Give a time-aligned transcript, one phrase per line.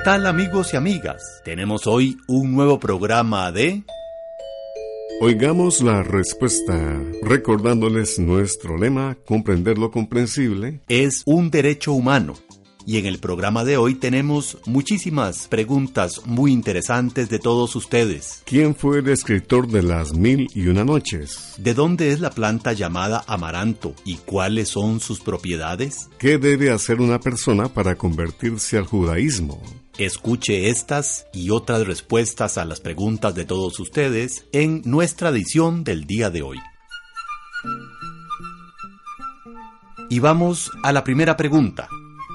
[0.00, 1.42] ¿Qué tal amigos y amigas?
[1.44, 3.82] Tenemos hoy un nuevo programa de...
[5.20, 10.80] Oigamos la respuesta, recordándoles nuestro lema, comprender lo comprensible.
[10.88, 12.32] Es un derecho humano.
[12.86, 18.42] Y en el programa de hoy tenemos muchísimas preguntas muy interesantes de todos ustedes.
[18.46, 21.54] ¿Quién fue el escritor de las mil y una noches?
[21.58, 26.08] ¿De dónde es la planta llamada amaranto y cuáles son sus propiedades?
[26.18, 29.62] ¿Qué debe hacer una persona para convertirse al judaísmo?
[30.00, 36.06] Escuche estas y otras respuestas a las preguntas de todos ustedes en nuestra edición del
[36.06, 36.56] día de hoy.
[40.08, 41.86] Y vamos a la primera pregunta.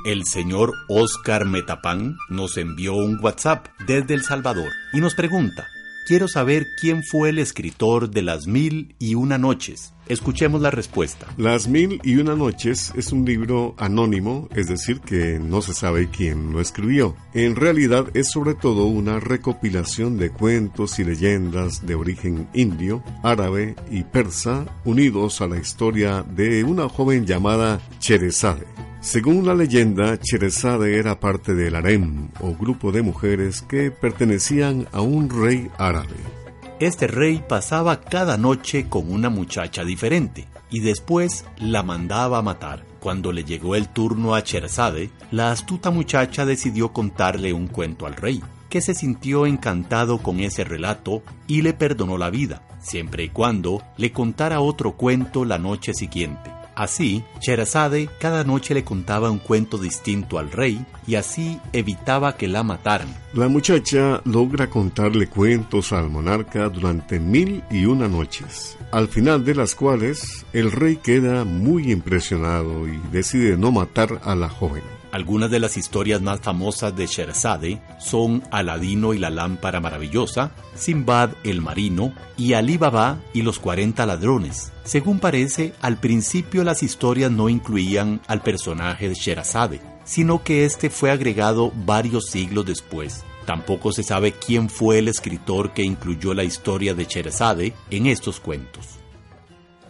[0.05, 5.65] El señor Oscar Metapán nos envió un WhatsApp desde El Salvador y nos pregunta,
[6.07, 9.94] quiero saber quién fue el escritor de Las Mil y Una Noches.
[10.07, 11.27] Escuchemos la respuesta.
[11.37, 16.09] Las Mil y Una Noches es un libro anónimo, es decir, que no se sabe
[16.09, 17.15] quién lo escribió.
[17.33, 23.75] En realidad es sobre todo una recopilación de cuentos y leyendas de origen indio, árabe
[23.89, 28.65] y persa unidos a la historia de una joven llamada Cherezade.
[29.01, 35.01] Según la leyenda, Cherezade era parte del harem o grupo de mujeres que pertenecían a
[35.01, 36.44] un rey árabe.
[36.79, 42.83] Este rey pasaba cada noche con una muchacha diferente y después la mandaba a matar.
[42.99, 48.15] Cuando le llegó el turno a Cherezade, la astuta muchacha decidió contarle un cuento al
[48.15, 53.29] rey, que se sintió encantado con ese relato y le perdonó la vida, siempre y
[53.29, 56.54] cuando le contara otro cuento la noche siguiente.
[56.75, 62.47] Así, Sherazade cada noche le contaba un cuento distinto al rey y así evitaba que
[62.47, 63.07] la mataran.
[63.33, 69.55] La muchacha logra contarle cuentos al monarca durante mil y una noches, al final de
[69.55, 74.94] las cuales el rey queda muy impresionado y decide no matar a la joven.
[75.15, 81.29] Algunas de las historias más famosas de Sherazade son Aladino y la lámpara maravillosa, Simbad
[81.45, 84.73] el marino y Ali Baba y los 40 ladrones.
[84.83, 90.89] Según parece, al principio las historias no incluían al personaje de Sherazade, sino que este
[90.89, 93.23] fue agregado varios siglos después.
[93.45, 98.41] Tampoco se sabe quién fue el escritor que incluyó la historia de Sherazade en estos
[98.41, 98.99] cuentos.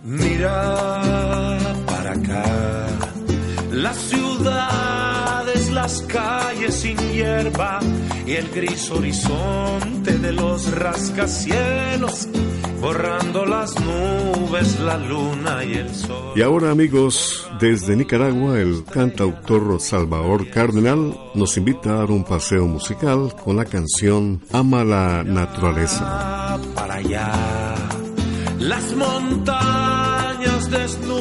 [0.03, 1.57] Mira
[1.87, 2.85] para acá,
[3.71, 5.04] la ciudad
[5.75, 7.81] las calles sin hierba
[8.25, 12.29] y el gris horizonte de los rascacielos,
[12.79, 16.31] borrando las nubes, la luna y el sol.
[16.33, 22.65] Y ahora amigos, desde Nicaragua el cantautor Salvador Cardenal nos invita a dar un paseo
[22.67, 26.57] musical con la canción Ama la naturaleza.
[26.73, 27.33] Para allá,
[28.59, 31.14] las montañas desnudas,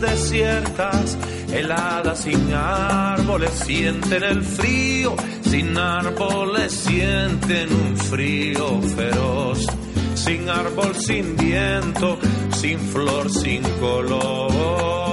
[0.00, 1.16] desiertas,
[1.52, 9.66] heladas sin árboles, sienten el frío, sin árboles sienten un frío feroz,
[10.14, 12.18] sin árbol, sin viento,
[12.52, 15.03] sin flor, sin color.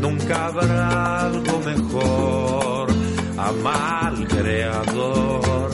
[0.00, 2.88] Nunca habrá algo mejor.
[3.36, 5.70] Ama al creador,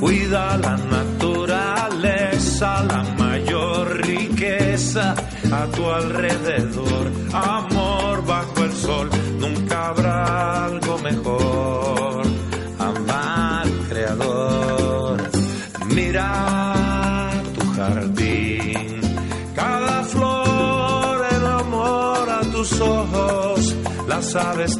[0.00, 5.14] cuida la naturaleza, la mayor riqueza
[5.52, 7.12] a tu alrededor.
[7.32, 11.47] Amor bajo el sol, nunca habrá algo mejor.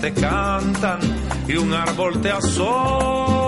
[0.00, 1.00] Te cantan
[1.48, 3.47] y un árbol te asombra.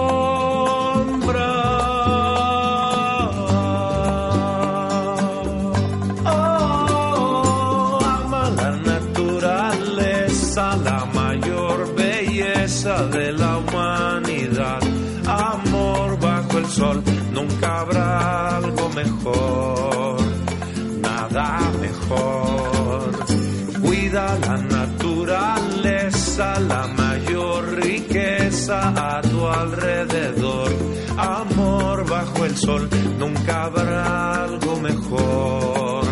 [29.73, 30.71] Alrededor.
[31.17, 32.89] Amor bajo el sol,
[33.19, 36.05] nunca habrá algo mejor.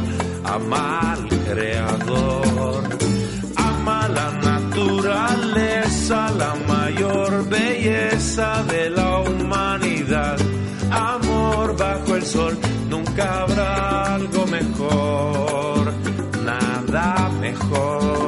[0.45, 2.85] Ama al creador,
[3.57, 10.39] ama la naturaleza, la mayor belleza de la humanidad.
[10.91, 12.57] Amor bajo el sol,
[12.89, 15.93] nunca habrá algo mejor,
[16.45, 18.28] nada mejor.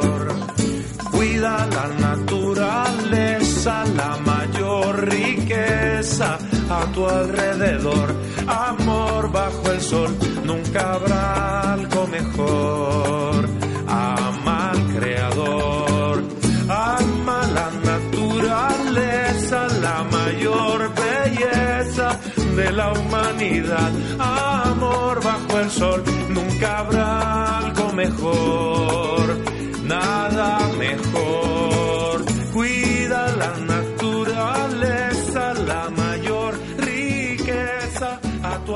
[6.70, 8.14] A tu alrededor.
[8.46, 13.48] Amor bajo el sol, nunca habrá algo mejor.
[13.88, 16.22] Ama al creador,
[16.68, 22.18] ama la naturaleza, la mayor belleza
[22.56, 23.90] de la humanidad.
[24.18, 29.38] Amor bajo el sol, nunca habrá algo mejor.
[29.84, 31.49] Nada mejor.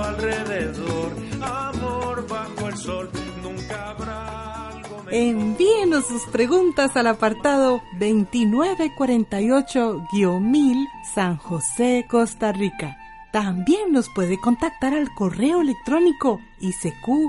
[0.08, 1.12] Alrededor.
[1.40, 3.08] Amor bajo el sol,
[3.42, 5.14] nunca habrá algo mejor.
[5.14, 12.96] Envíenos sus preguntas al apartado 2948-1000 San José, Costa Rica.
[13.32, 17.24] También nos puede contactar al correo electrónico isq.isq.org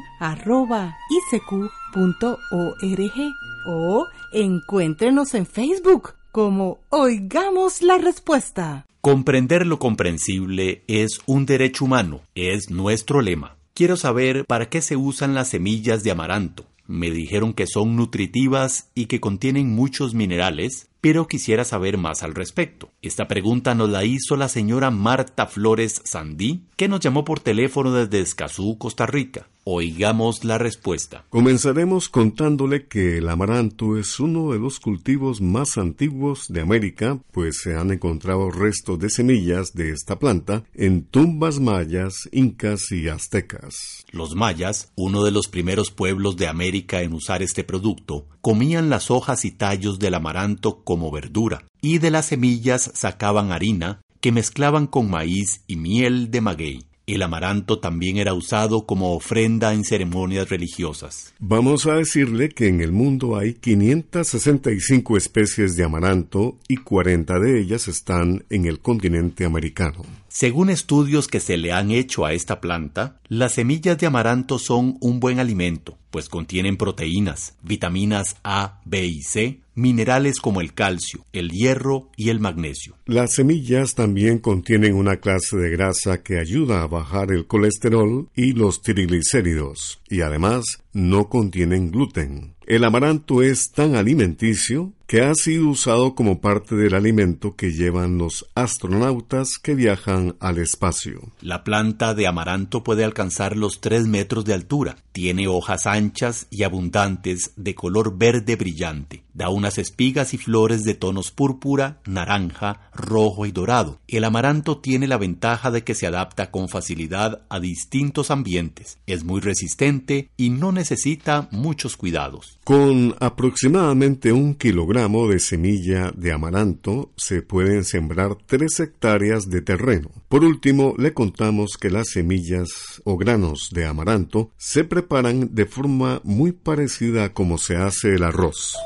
[3.68, 8.86] o encuéntrenos en Facebook como Oigamos la Respuesta.
[9.06, 13.56] Comprender lo comprensible es un derecho humano, es nuestro lema.
[13.76, 16.66] Quiero saber para qué se usan las semillas de amaranto.
[16.88, 22.34] Me dijeron que son nutritivas y que contienen muchos minerales, pero quisiera saber más al
[22.34, 22.90] respecto.
[23.06, 27.94] Esta pregunta nos la hizo la señora Marta Flores Sandí, que nos llamó por teléfono
[27.94, 29.48] desde Escazú, Costa Rica.
[29.64, 31.24] Oigamos la respuesta.
[31.30, 37.60] Comenzaremos contándole que el amaranto es uno de los cultivos más antiguos de América, pues
[37.62, 44.06] se han encontrado restos de semillas de esta planta en tumbas mayas, incas y aztecas.
[44.12, 49.10] Los mayas, uno de los primeros pueblos de América en usar este producto, comían las
[49.10, 54.88] hojas y tallos del amaranto como verdura, y de las semillas sacaban harina que mezclaban
[54.88, 56.86] con maíz y miel de maguey.
[57.06, 61.36] El amaranto también era usado como ofrenda en ceremonias religiosas.
[61.38, 67.62] Vamos a decirle que en el mundo hay 565 especies de amaranto y 40 de
[67.62, 70.02] ellas están en el continente americano.
[70.38, 74.98] Según estudios que se le han hecho a esta planta, las semillas de amaranto son
[75.00, 81.24] un buen alimento, pues contienen proteínas, vitaminas A, B y C, minerales como el calcio,
[81.32, 82.98] el hierro y el magnesio.
[83.06, 88.52] Las semillas también contienen una clase de grasa que ayuda a bajar el colesterol y
[88.52, 92.55] los triglicéridos, y además no contienen gluten.
[92.68, 98.18] El amaranto es tan alimenticio que ha sido usado como parte del alimento que llevan
[98.18, 101.32] los astronautas que viajan al espacio.
[101.42, 104.96] La planta de amaranto puede alcanzar los 3 metros de altura.
[105.12, 109.25] Tiene hojas anchas y abundantes de color verde brillante.
[109.36, 114.00] Da unas espigas y flores de tonos púrpura, naranja, rojo y dorado.
[114.08, 118.98] El amaranto tiene la ventaja de que se adapta con facilidad a distintos ambientes.
[119.08, 122.60] Es muy resistente y no necesita muchos cuidados.
[122.64, 130.12] Con aproximadamente un kilogramo de semilla de amaranto se pueden sembrar 3 hectáreas de terreno.
[130.30, 132.70] Por último, le contamos que las semillas
[133.04, 138.24] o granos de amaranto se preparan de forma muy parecida a como se hace el
[138.24, 138.78] arroz.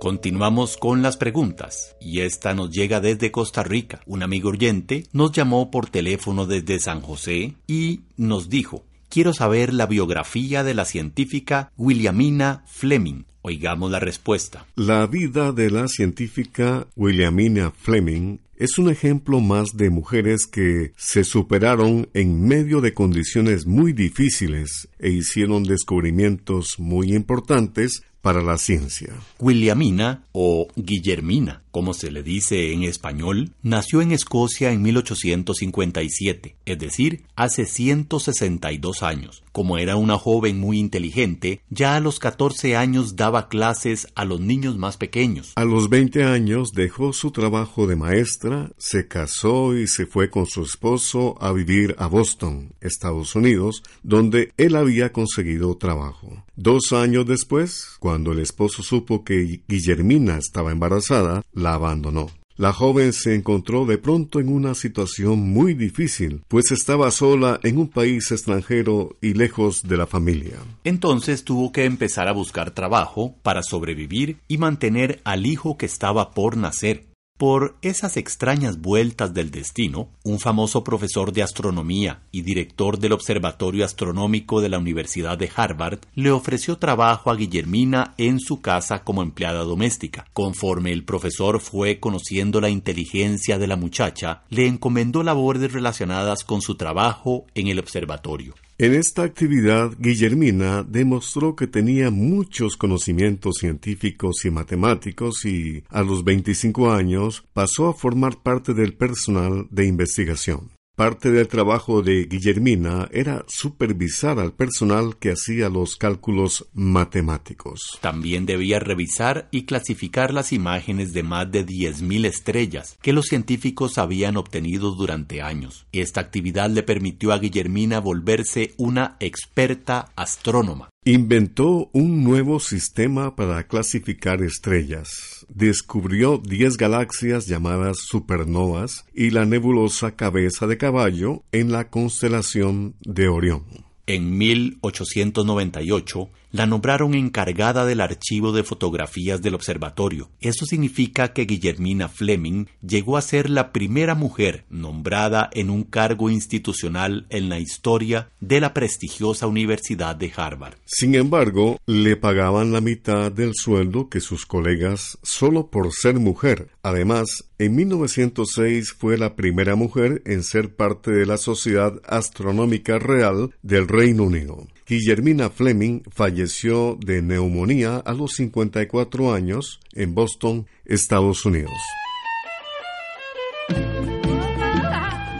[0.00, 4.00] Continuamos con las preguntas y esta nos llega desde Costa Rica.
[4.06, 9.74] Un amigo oyente nos llamó por teléfono desde San José y nos dijo, quiero saber
[9.74, 13.24] la biografía de la científica Williamina Fleming.
[13.42, 14.66] Oigamos la respuesta.
[14.76, 21.24] La vida de la científica Williamina Fleming es un ejemplo más de mujeres que se
[21.24, 29.14] superaron en medio de condiciones muy difíciles e hicieron descubrimientos muy importantes para la ciencia.
[29.38, 36.78] Williamina, o Guillermina, como se le dice en español, nació en Escocia en 1857, es
[36.78, 39.42] decir, hace 162 años.
[39.50, 44.40] Como era una joven muy inteligente, ya a los 14 años daba clases a los
[44.40, 45.54] niños más pequeños.
[45.56, 50.44] A los 20 años dejó su trabajo de maestra, se casó y se fue con
[50.44, 56.44] su esposo a vivir a Boston, Estados Unidos, donde él había conseguido trabajo.
[56.60, 62.32] Dos años después, cuando el esposo supo que Guillermina estaba embarazada, la abandonó.
[62.56, 67.78] La joven se encontró de pronto en una situación muy difícil, pues estaba sola en
[67.78, 70.56] un país extranjero y lejos de la familia.
[70.82, 76.32] Entonces tuvo que empezar a buscar trabajo para sobrevivir y mantener al hijo que estaba
[76.32, 77.04] por nacer.
[77.38, 83.84] Por esas extrañas vueltas del destino, un famoso profesor de astronomía y director del Observatorio
[83.84, 89.22] Astronómico de la Universidad de Harvard le ofreció trabajo a Guillermina en su casa como
[89.22, 90.26] empleada doméstica.
[90.32, 96.60] Conforme el profesor fue conociendo la inteligencia de la muchacha, le encomendó labores relacionadas con
[96.60, 98.56] su trabajo en el observatorio.
[98.80, 106.22] En esta actividad, Guillermina demostró que tenía muchos conocimientos científicos y matemáticos y, a los
[106.22, 110.77] 25 años, pasó a formar parte del personal de investigación.
[110.98, 118.00] Parte del trabajo de Guillermina era supervisar al personal que hacía los cálculos matemáticos.
[118.00, 123.96] También debía revisar y clasificar las imágenes de más de 10.000 estrellas que los científicos
[123.96, 125.86] habían obtenido durante años.
[125.92, 130.90] Esta actividad le permitió a Guillermina volverse una experta astrónoma.
[131.04, 135.46] Inventó un nuevo sistema para clasificar estrellas.
[135.48, 143.28] Descubrió 10 galaxias llamadas supernovas y la nebulosa cabeza de caballo en la constelación de
[143.28, 143.64] Orión.
[144.06, 150.30] En 1898, la nombraron encargada del archivo de fotografías del observatorio.
[150.40, 156.30] Eso significa que Guillermina Fleming llegó a ser la primera mujer nombrada en un cargo
[156.30, 160.74] institucional en la historia de la prestigiosa Universidad de Harvard.
[160.84, 166.70] Sin embargo, le pagaban la mitad del sueldo que sus colegas solo por ser mujer.
[166.82, 173.54] Además, en 1906 fue la primera mujer en ser parte de la Sociedad Astronómica Real
[173.62, 174.66] del Reino Unido.
[174.88, 181.76] Guillermina Fleming falleció de neumonía a los 54 años en Boston, Estados Unidos.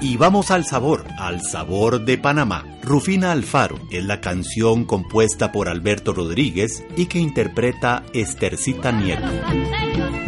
[0.03, 2.79] Y vamos al sabor, al sabor de Panamá.
[2.83, 10.28] Rufina Alfaro es la canción compuesta por Alberto Rodríguez y que interpreta Estercita Nieto.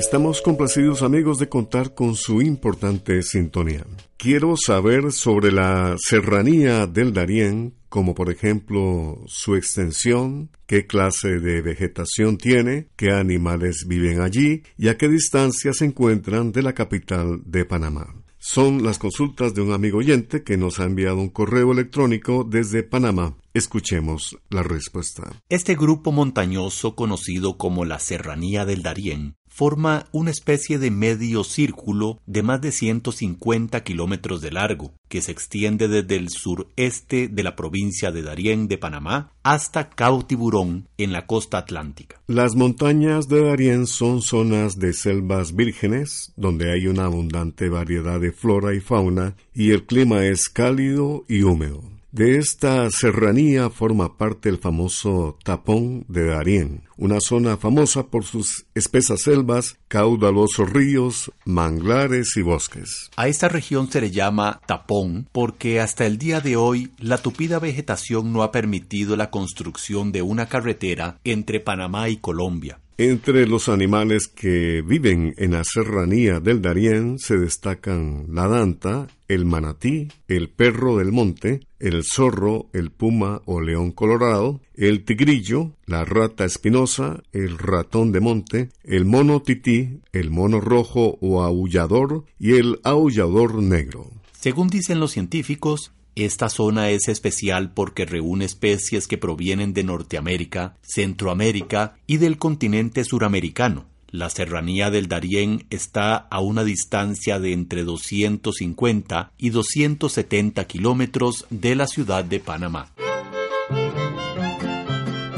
[0.00, 3.84] Estamos complacidos amigos de contar con su importante sintonía.
[4.16, 11.60] Quiero saber sobre la serranía del Darién, como por ejemplo su extensión, qué clase de
[11.60, 17.42] vegetación tiene, qué animales viven allí y a qué distancia se encuentran de la capital
[17.44, 18.14] de Panamá.
[18.38, 22.82] Son las consultas de un amigo oyente que nos ha enviado un correo electrónico desde
[22.82, 23.36] Panamá.
[23.52, 25.30] Escuchemos la respuesta.
[25.50, 32.18] Este grupo montañoso conocido como la Serranía del Darién forma una especie de medio círculo
[32.24, 37.56] de más de 150 kilómetros de largo, que se extiende desde el sureste de la
[37.56, 42.22] provincia de Darién de Panamá hasta Cabo Tiburón en la costa atlántica.
[42.26, 48.32] Las montañas de Darién son zonas de selvas vírgenes, donde hay una abundante variedad de
[48.32, 51.99] flora y fauna, y el clima es cálido y húmedo.
[52.12, 58.66] De esta serranía forma parte el famoso Tapón de Darién, una zona famosa por sus
[58.74, 63.10] espesas selvas, caudalosos ríos, manglares y bosques.
[63.14, 67.60] A esta región se le llama Tapón porque hasta el día de hoy la tupida
[67.60, 72.80] vegetación no ha permitido la construcción de una carretera entre Panamá y Colombia.
[73.00, 79.46] Entre los animales que viven en la serranía del Darién se destacan la danta, el
[79.46, 86.04] manatí, el perro del monte, el zorro, el puma o león colorado, el tigrillo, la
[86.04, 92.56] rata espinosa, el ratón de monte, el mono tití, el mono rojo o aullador y
[92.56, 94.10] el aullador negro.
[94.38, 95.92] Según dicen los científicos,
[96.24, 103.04] esta zona es especial porque reúne especies que provienen de Norteamérica, Centroamérica y del continente
[103.04, 103.86] suramericano.
[104.10, 111.76] La serranía del Darién está a una distancia de entre 250 y 270 kilómetros de
[111.76, 112.90] la ciudad de Panamá.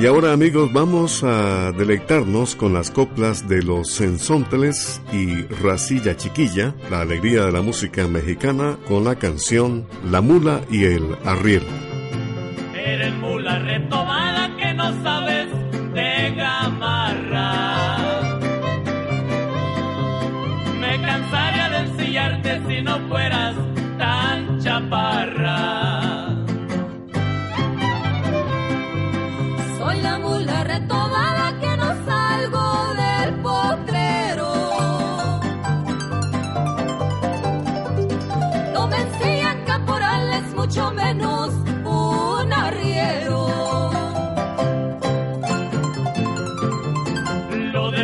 [0.03, 6.75] Y ahora amigos vamos a deleitarnos con las coplas de los Sensónteles y Racilla Chiquilla,
[6.91, 11.92] la alegría de la música mexicana con la canción La Mula y el Arriero.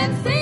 [0.07, 0.36] arriero que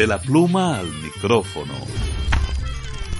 [0.00, 1.74] De la pluma al micrófono.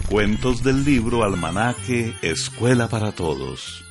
[0.09, 3.85] Cuentos del libro Almanaque Escuela para Todos.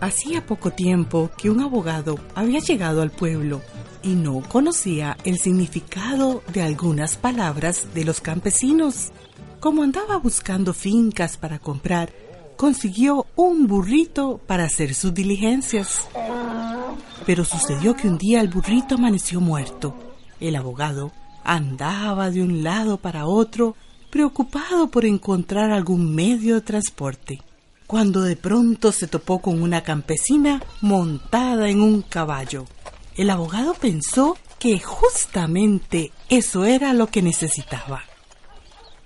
[0.00, 3.60] Hacía poco tiempo que un abogado había llegado al pueblo
[4.04, 9.10] y no conocía el significado de algunas palabras de los campesinos.
[9.58, 12.12] Como andaba buscando fincas para comprar,
[12.62, 16.06] consiguió un burrito para hacer sus diligencias.
[17.26, 19.96] Pero sucedió que un día el burrito amaneció muerto.
[20.38, 21.10] El abogado
[21.42, 23.74] andaba de un lado para otro,
[24.10, 27.42] preocupado por encontrar algún medio de transporte,
[27.88, 32.66] cuando de pronto se topó con una campesina montada en un caballo.
[33.16, 38.04] El abogado pensó que justamente eso era lo que necesitaba.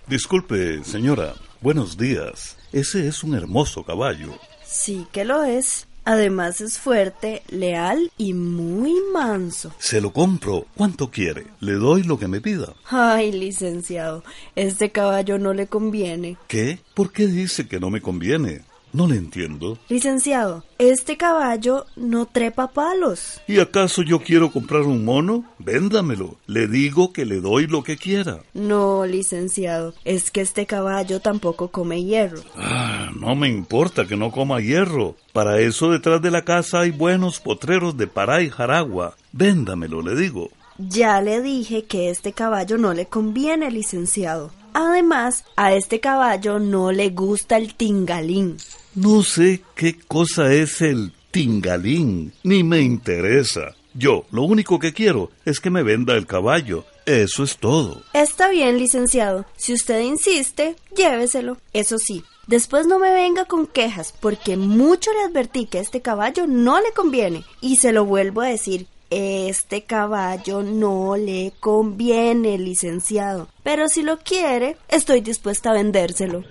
[0.06, 1.32] Disculpe, señora.
[1.62, 2.55] Buenos días.
[2.72, 4.38] Ese es un hermoso caballo.
[4.64, 5.86] Sí que lo es.
[6.08, 9.72] Además es fuerte, leal y muy manso.
[9.80, 10.66] Se lo compro.
[10.76, 11.48] ¿Cuánto quiere?
[11.58, 12.74] Le doy lo que me pida.
[12.88, 14.22] Ay, licenciado,
[14.54, 16.36] este caballo no le conviene.
[16.46, 16.78] ¿Qué?
[16.94, 18.62] ¿Por qué dice que no me conviene?
[18.96, 19.76] No le entiendo.
[19.90, 23.42] Licenciado, este caballo no trepa palos.
[23.46, 25.44] ¿Y acaso yo quiero comprar un mono?
[25.58, 26.36] Véndamelo.
[26.46, 28.40] Le digo que le doy lo que quiera.
[28.54, 32.40] No, licenciado, es que este caballo tampoco come hierro.
[32.56, 35.14] Ah, no me importa que no coma hierro.
[35.34, 39.14] Para eso detrás de la casa hay buenos potreros de Pará y Jaragua.
[39.30, 40.48] Véndamelo, le digo.
[40.78, 44.52] Ya le dije que este caballo no le conviene, licenciado.
[44.72, 48.56] Además, a este caballo no le gusta el tingalín.
[48.96, 53.74] No sé qué cosa es el tingalín, ni me interesa.
[53.92, 56.86] Yo lo único que quiero es que me venda el caballo.
[57.04, 58.00] Eso es todo.
[58.14, 59.44] Está bien, licenciado.
[59.54, 61.58] Si usted insiste, lléveselo.
[61.74, 66.46] Eso sí, después no me venga con quejas, porque mucho le advertí que este caballo
[66.46, 67.44] no le conviene.
[67.60, 73.48] Y se lo vuelvo a decir, este caballo no le conviene, licenciado.
[73.62, 76.44] Pero si lo quiere, estoy dispuesta a vendérselo.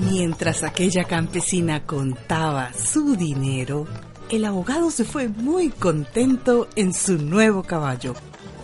[0.00, 3.86] Mientras aquella campesina contaba su dinero,
[4.30, 8.14] el abogado se fue muy contento en su nuevo caballo.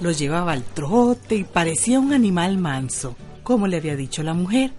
[0.00, 4.72] Lo llevaba al trote y parecía un animal manso, como le había dicho la mujer.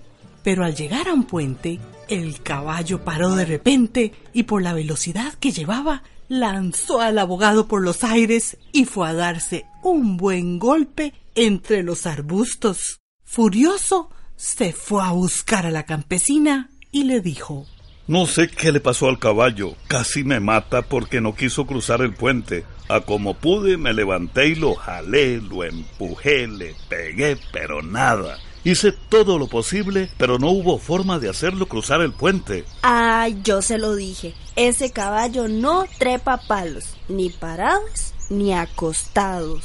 [0.43, 5.33] Pero al llegar a un puente, el caballo paró de repente y por la velocidad
[5.33, 11.13] que llevaba, lanzó al abogado por los aires y fue a darse un buen golpe
[11.35, 13.01] entre los arbustos.
[13.23, 17.65] Furioso, se fue a buscar a la campesina y le dijo
[18.07, 19.75] No sé qué le pasó al caballo.
[19.87, 22.65] Casi me mata porque no quiso cruzar el puente.
[22.87, 28.37] A como pude me levanté y lo jalé, lo empujé, le pegué, pero nada.
[28.63, 32.65] Hice todo lo posible, pero no hubo forma de hacerlo cruzar el puente.
[32.81, 34.33] Ay, yo se lo dije.
[34.55, 39.63] Ese caballo no trepa palos, ni parados ni acostados.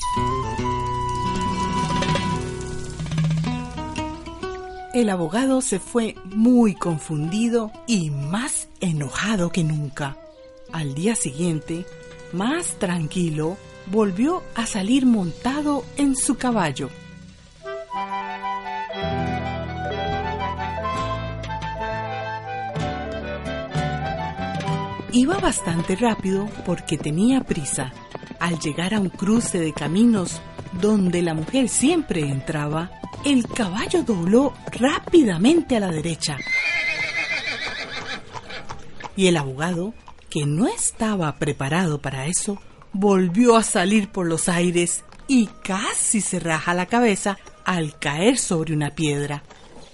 [4.93, 10.17] El abogado se fue muy confundido y más enojado que nunca.
[10.73, 11.87] Al día siguiente,
[12.33, 16.91] más tranquilo, volvió a salir montado en su caballo.
[25.13, 27.93] Iba bastante rápido porque tenía prisa.
[28.41, 30.41] Al llegar a un cruce de caminos
[30.81, 36.39] donde la mujer siempre entraba, el caballo dobló rápidamente a la derecha.
[39.17, 39.93] Y el abogado,
[40.31, 42.59] que no estaba preparado para eso,
[42.93, 48.75] volvió a salir por los aires y casi se raja la cabeza al caer sobre
[48.75, 49.43] una piedra.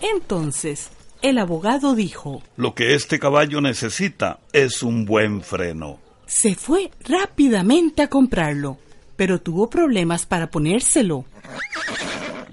[0.01, 0.91] Entonces,
[1.23, 5.99] El abogado dijo, Lo que este caballo necesita es un buen freno.
[6.27, 8.79] se fue rápidamente a comprarlo,
[9.17, 11.25] pero tuvo problemas para ponérselo.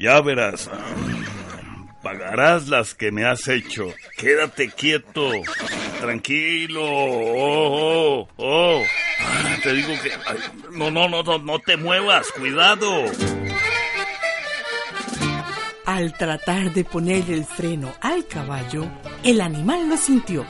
[0.04, 0.70] Ya verás.
[2.02, 3.86] Pagarás las que me has hecho.
[4.18, 5.32] Quédate quieto.
[6.02, 6.84] Tranquilo.
[6.84, 8.84] Oh, oh, oh.
[9.64, 10.12] Te digo que...
[10.78, 12.28] No, no, no, no, no te muevas.
[12.38, 13.06] Cuidado.
[15.86, 18.86] Al tratar de ponerle el freno al caballo,
[19.24, 20.46] el animal lo sintió.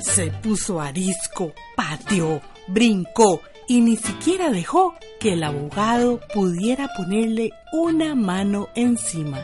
[0.00, 8.14] Se puso arisco, pateó, brincó y ni siquiera dejó que el abogado pudiera ponerle una
[8.14, 9.38] mano encima.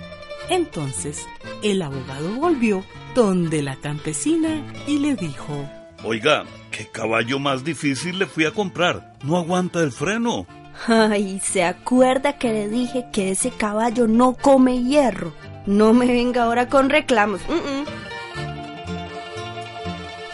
[0.48, 1.26] Entonces,
[1.62, 2.84] el abogado volvió
[3.14, 5.68] donde la campesina y le dijo,
[6.02, 9.14] Oiga, ¿qué caballo más difícil le fui a comprar?
[9.22, 10.46] No aguanta el freno.
[10.86, 15.32] Ay, ¿se acuerda que le dije que ese caballo no come hierro?
[15.66, 17.40] No me venga ahora con reclamos.
[17.48, 17.84] Mm, mm.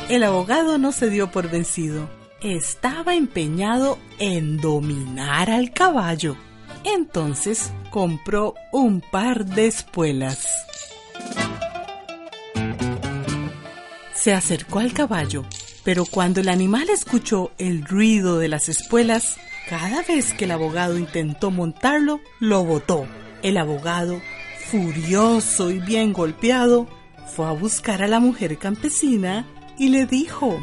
[0.09, 2.19] El abogado no se dio por vencido.
[2.42, 6.37] Estaba empeñado en dominar al caballo.
[6.85, 10.48] Entonces compró un par de espuelas.
[14.14, 15.44] Se acercó al caballo,
[15.85, 19.37] pero cuando el animal escuchó el ruido de las espuelas,
[19.68, 23.07] cada vez que el abogado intentó montarlo, lo botó.
[23.42, 24.18] El abogado,
[24.70, 26.88] furioso y bien golpeado,
[27.37, 29.46] fue a buscar a la mujer campesina
[29.79, 30.59] y le dijo,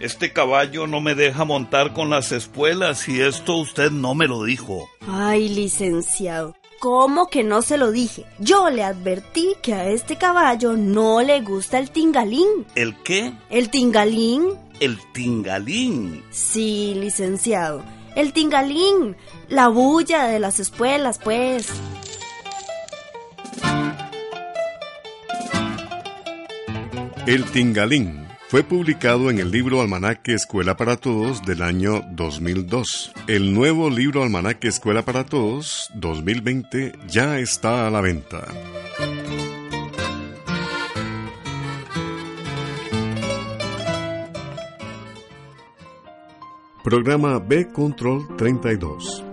[0.00, 4.44] Este caballo no me deja montar con las espuelas y esto usted no me lo
[4.44, 4.88] dijo.
[5.08, 6.54] Ay, licenciado.
[6.78, 8.24] ¿Cómo que no se lo dije?
[8.38, 12.64] Yo le advertí que a este caballo no le gusta el tingalín.
[12.76, 13.32] ¿El qué?
[13.50, 14.50] ¿El tingalín?
[14.78, 16.22] El tingalín.
[16.30, 17.82] Sí, licenciado.
[18.14, 19.16] El tingalín.
[19.48, 21.72] La bulla de las espuelas, pues.
[27.26, 33.12] El Tingalín fue publicado en el libro Almanaque Escuela para Todos del año 2002.
[33.26, 38.46] El nuevo libro Almanaque Escuela para Todos 2020 ya está a la venta.
[46.82, 49.24] Programa B Control 32.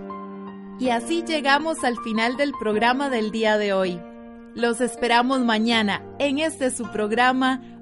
[0.78, 3.98] Y así llegamos al final del programa del día de hoy.
[4.54, 7.75] Los esperamos mañana en este su programa